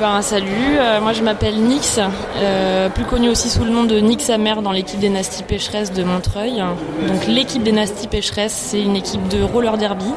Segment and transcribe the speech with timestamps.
[0.00, 2.00] ben salut, euh, moi je m'appelle Nix,
[2.38, 5.92] euh, plus connu aussi sous le nom de Nix Amer dans l'équipe des Nasty Pécheresses
[5.92, 6.62] de Montreuil.
[7.06, 10.10] Donc l'équipe des Nasty Pécheresses, c'est une équipe de roller derby,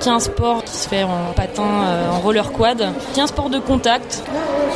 [0.00, 3.22] qui est un sport qui se fait en patin, euh, en roller quad, qui est
[3.22, 4.22] un sport de contact.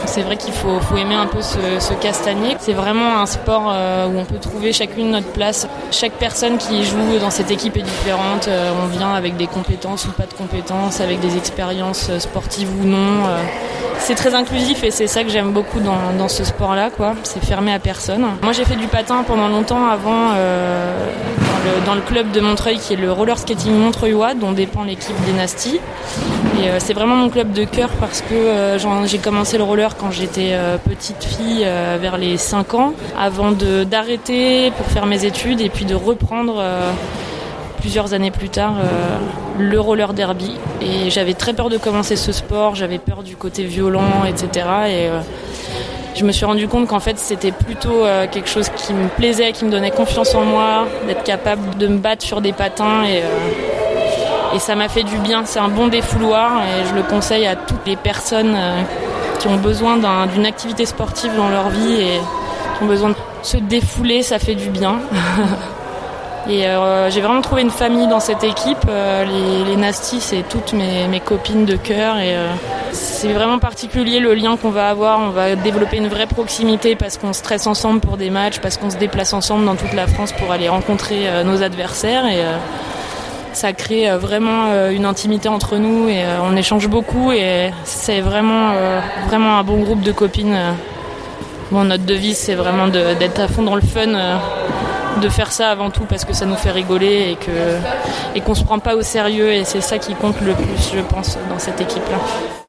[0.06, 2.56] C'est vrai qu'il faut, aimer un peu ce, ce castagner.
[2.58, 5.66] C'est vraiment un sport où on peut trouver chacune notre place.
[5.90, 8.48] Chaque personne qui joue dans cette équipe est différente.
[8.82, 13.24] on vient avec des compétences ou pas de compétences, avec des expériences sportives ou non
[14.04, 17.14] c'est très inclusif et c'est ça que j'aime beaucoup dans, ce sport-là, quoi.
[17.22, 18.26] C'est fermé à personne.
[18.42, 21.08] Moi, j'ai fait du patin pendant longtemps avant euh,
[21.86, 25.32] dans, le, club de Montreuil qui est le roller skating Montreuillois, dont dépend l'équipe des
[25.32, 25.80] Nasty.
[26.60, 29.96] Et euh, c'est vraiment mon club de cœur parce que euh, j'ai commencé le roller
[29.96, 31.66] quand j'étais petite fille,
[32.00, 36.62] vers les 5 ans, avant d'arrêter pour faire mes études et puis de reprendre
[37.84, 39.18] plusieurs années plus tard euh,
[39.58, 40.56] le roller derby.
[40.80, 44.48] Et j'avais très peur de commencer ce sport, j'avais peur du côté violent, etc.
[44.88, 45.20] Et euh,
[46.14, 49.52] je me suis rendu compte qu'en fait c'était plutôt euh, quelque chose qui me plaisait,
[49.52, 53.22] qui me donnait confiance en moi, d'être capable de me battre sur des patins et,
[54.56, 55.42] et ça m'a fait du bien.
[55.44, 58.56] C'est un bon défouloir et je le conseille à toutes les personnes
[59.40, 62.18] qui ont besoin d'une activité sportive dans leur vie et
[62.78, 65.00] qui ont besoin de se défouler, ça fait du bien.
[66.48, 68.84] Et euh, j'ai vraiment trouvé une famille dans cette équipe.
[68.88, 72.52] Euh, les, les Nasty, c'est toutes mes, mes, copines de cœur et euh,
[72.92, 75.20] c'est vraiment particulier le lien qu'on va avoir.
[75.20, 78.90] On va développer une vraie proximité parce qu'on stresse ensemble pour des matchs, parce qu'on
[78.90, 82.42] se déplace ensemble dans toute la France pour aller rencontrer nos adversaires et
[83.52, 88.72] ça crée vraiment une intimité entre nous et on échange beaucoup et c'est vraiment
[89.28, 90.58] vraiment un bon groupe de copines.
[91.70, 94.38] Bon, notre devise c'est vraiment d'être à fond dans le fun
[95.20, 97.78] de faire ça avant tout parce que ça nous fait rigoler et que
[98.34, 101.00] et qu'on se prend pas au sérieux et c'est ça qui compte le plus je
[101.00, 102.63] pense dans cette équipe là.